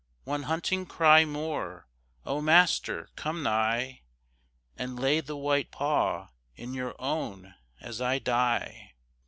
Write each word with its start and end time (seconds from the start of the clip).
One 0.23 0.43
hunting 0.49 0.87
cry 0.87 1.25
more! 1.25 1.87
Oh, 2.25 2.41
master, 2.41 3.09
come 3.15 3.43
nigh, 3.43 4.01
And 4.75 4.99
lay 4.99 5.21
the 5.21 5.37
white 5.37 5.69
paw 5.69 6.29
in 6.55 6.73
your 6.73 6.95
own 6.99 7.53
as 7.79 8.01
I 8.01 8.17
die! 8.17 8.93